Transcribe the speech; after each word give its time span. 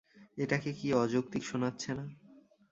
এটাকে 0.37 0.69
কি 0.73 0.87
অযৌক্তিক 0.93 1.43
শোনাচ্ছে 1.45 1.91
না? 1.93 2.05